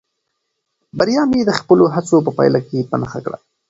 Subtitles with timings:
[0.97, 3.37] بریا مې د خپلو هڅو په پایله کې په نښه کړه.